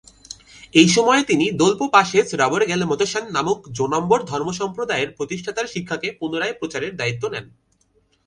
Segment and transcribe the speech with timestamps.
[0.73, 7.45] এই সময়ে তিনি দোল-পো-পা-শেস-রাব-র্গ্যাল-ম্ত্শান নামক জো-নম্বর ধর্মসম্প্রদায়ের প্রতিষ্ঠাতার শিক্ষাকে পুনরায় প্রচারের দায়িত্ব নেন।